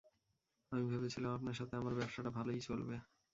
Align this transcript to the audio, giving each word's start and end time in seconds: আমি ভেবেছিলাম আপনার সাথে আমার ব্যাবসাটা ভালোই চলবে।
আমি 0.71 0.83
ভেবেছিলাম 0.91 1.31
আপনার 1.37 1.55
সাথে 1.59 1.73
আমার 1.75 1.93
ব্যাবসাটা 1.97 2.31
ভালোই 2.37 2.61
চলবে। 2.67 2.95